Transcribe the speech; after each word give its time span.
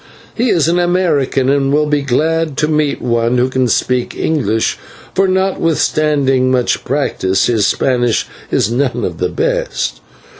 He 0.33 0.49
is 0.49 0.67
an 0.67 0.79
American, 0.79 1.47
and 1.47 1.71
will 1.71 1.85
be 1.85 2.01
glad 2.01 2.57
to 2.57 2.67
meet 2.67 3.03
one 3.03 3.37
who 3.37 3.49
can 3.49 3.67
speak 3.67 4.17
English, 4.17 4.79
for, 5.13 5.27
notwithstanding 5.27 6.49
much 6.49 6.83
practice, 6.83 7.45
his 7.45 7.67
Spanish 7.67 8.25
is 8.49 8.71
none 8.71 9.05
of 9.05 9.19
the 9.19 9.29
best." 9.29 10.01